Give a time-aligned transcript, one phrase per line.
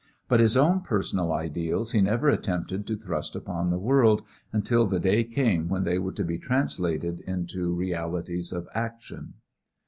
[0.27, 4.99] But his own personal ideals he never attempted to thrust upon the world until the
[4.99, 9.35] day came when they were to be translated into realities of action.